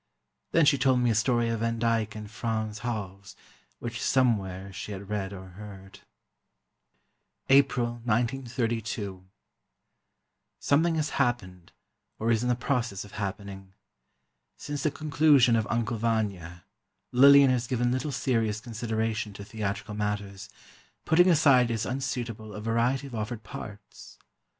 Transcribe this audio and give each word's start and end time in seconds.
Then 0.51 0.65
she 0.65 0.79
told 0.79 0.99
me 0.99 1.11
a 1.11 1.13
story 1.13 1.47
of 1.49 1.59
Van 1.59 1.77
Dyck 1.77 2.15
and 2.15 2.27
Frans 2.27 2.79
Hals, 2.79 3.35
which 3.77 4.01
somewhere 4.01 4.73
she 4.73 4.93
had 4.93 5.09
read, 5.11 5.31
or 5.31 5.49
heard. 5.49 5.99
April, 7.49 8.01
1932. 8.05 9.23
Something 10.59 10.95
has 10.95 11.09
happened, 11.21 11.71
or 12.17 12.31
is 12.31 12.41
in 12.41 12.49
the 12.49 12.55
process 12.55 13.05
of 13.05 13.11
happening. 13.11 13.75
Since 14.57 14.81
the 14.81 14.89
conclusion 14.89 15.55
of 15.55 15.67
"Uncle 15.69 15.97
Vanya" 15.97 16.63
Lillian 17.11 17.51
has 17.51 17.67
given 17.67 17.91
little 17.91 18.11
serious 18.11 18.59
consideration 18.59 19.33
to 19.33 19.45
theatrical 19.45 19.93
matters, 19.93 20.49
putting 21.05 21.29
aside 21.29 21.69
as 21.69 21.85
unsuitable 21.85 22.55
a 22.55 22.59
variety 22.59 23.05
of 23.05 23.13
offered 23.13 23.43
parts. 23.43 24.17